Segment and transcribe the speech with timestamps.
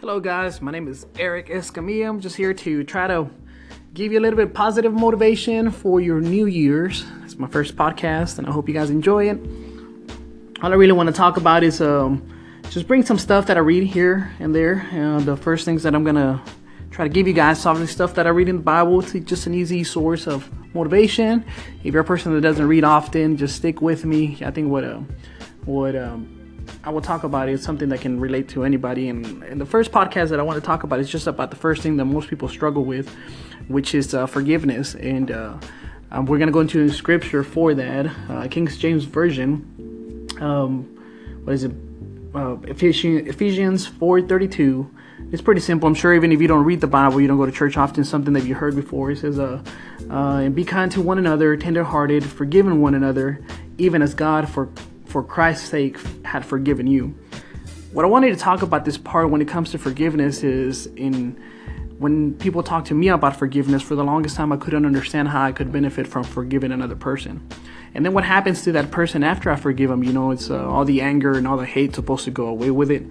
[0.00, 0.62] Hello, guys.
[0.62, 2.08] My name is Eric Escamilla.
[2.08, 3.28] I'm just here to try to
[3.92, 7.04] give you a little bit of positive motivation for your New Year's.
[7.22, 9.38] It's my first podcast, and I hope you guys enjoy it.
[10.62, 12.26] All I really want to talk about is um,
[12.70, 14.88] just bring some stuff that I read here and there.
[14.90, 16.42] And the first things that I'm gonna
[16.90, 19.00] try to give you guys some of the stuff that I read in the Bible.
[19.00, 21.44] It's just an easy source of motivation.
[21.84, 24.38] If you're a person that doesn't read often, just stick with me.
[24.42, 25.00] I think what uh,
[25.66, 26.39] what um,
[26.84, 29.08] I will talk about is something that can relate to anybody.
[29.08, 31.56] And, and the first podcast that I want to talk about is just about the
[31.56, 33.08] first thing that most people struggle with,
[33.68, 34.94] which is uh, forgiveness.
[34.94, 35.58] And uh,
[36.10, 38.06] um, we're going to go into scripture for that.
[38.28, 40.28] Uh, King James Version.
[40.40, 40.84] Um,
[41.44, 41.72] what is it?
[42.34, 44.88] Uh, Ephesians, Ephesians 4.32.
[45.32, 45.86] It's pretty simple.
[45.86, 48.04] I'm sure even if you don't read the Bible, you don't go to church often,
[48.04, 49.10] something that you heard before.
[49.10, 49.62] It says, uh,
[50.08, 53.44] uh, and be kind to one another, tenderhearted, forgiving one another,
[53.78, 54.68] even as God for
[55.10, 57.14] for Christ's sake had forgiven you.
[57.92, 61.36] What I wanted to talk about this part when it comes to forgiveness is in
[61.98, 65.42] when people talk to me about forgiveness, for the longest time I couldn't understand how
[65.42, 67.46] I could benefit from forgiving another person.
[67.92, 70.02] And then what happens to that person after I forgive them?
[70.02, 72.70] You know, it's uh, all the anger and all the hate supposed to go away
[72.70, 73.04] with it,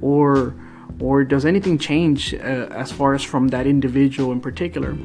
[0.00, 0.54] or
[1.00, 4.96] or does anything change uh, as far as from that individual in particular?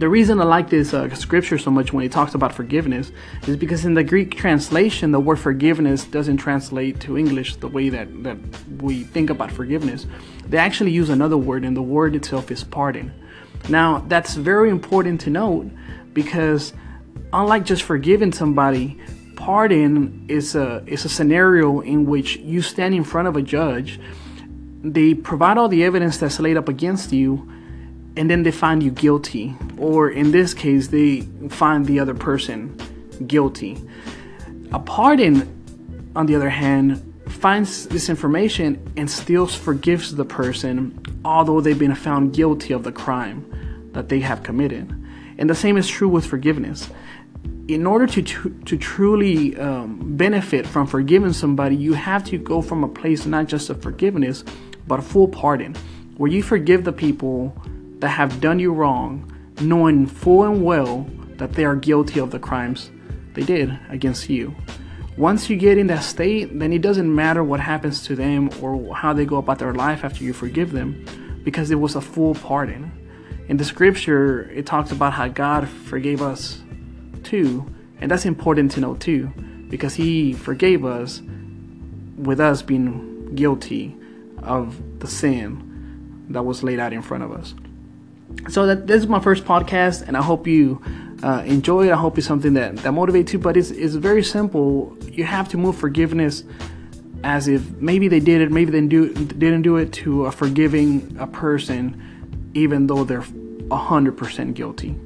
[0.00, 3.12] The reason I like this uh, scripture so much when it talks about forgiveness
[3.46, 7.90] is because in the Greek translation, the word forgiveness doesn't translate to English the way
[7.90, 8.38] that, that
[8.80, 10.06] we think about forgiveness.
[10.48, 13.12] They actually use another word, and the word itself is pardon.
[13.68, 15.70] Now, that's very important to note
[16.14, 16.72] because
[17.34, 18.98] unlike just forgiving somebody,
[19.36, 24.00] pardon is a, is a scenario in which you stand in front of a judge,
[24.82, 27.46] they provide all the evidence that's laid up against you
[28.16, 32.76] and then they find you guilty, or in this case, they find the other person
[33.26, 33.78] guilty.
[34.72, 35.48] A pardon,
[36.16, 41.94] on the other hand, finds this information and still forgives the person, although they've been
[41.94, 44.92] found guilty of the crime that they have committed.
[45.38, 46.90] And the same is true with forgiveness.
[47.68, 52.84] In order to, to truly um, benefit from forgiving somebody, you have to go from
[52.84, 54.44] a place not just of forgiveness,
[54.86, 55.74] but a full pardon,
[56.16, 57.56] where you forgive the people
[58.00, 59.30] that have done you wrong,
[59.60, 61.06] knowing full and well
[61.36, 62.90] that they are guilty of the crimes
[63.34, 64.54] they did against you.
[65.16, 68.94] Once you get in that state, then it doesn't matter what happens to them or
[68.94, 71.04] how they go about their life after you forgive them
[71.44, 72.90] because it was a full pardon.
[73.48, 76.62] In the scripture, it talks about how God forgave us
[77.22, 77.66] too,
[78.00, 79.26] and that's important to know too
[79.68, 81.20] because He forgave us
[82.16, 83.96] with us being guilty
[84.42, 87.54] of the sin that was laid out in front of us
[88.48, 90.82] so that this is my first podcast and i hope you
[91.22, 91.92] uh, enjoy it.
[91.92, 94.96] I hope it's something that, that motivates you but it's, it's very simple.
[95.02, 96.44] You have to move forgiveness
[97.22, 101.16] as if maybe they did it maybe they do, didn't do it to a forgiving
[101.18, 104.98] a person even though they're 100% guilty.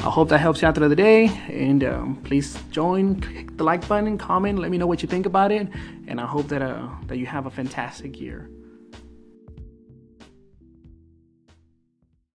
[0.00, 3.64] I hope that helps you out throughout the day and um, please join click the
[3.64, 5.66] like button comment let me know what you think about it
[6.06, 8.48] and i hope that uh, that you have a fantastic year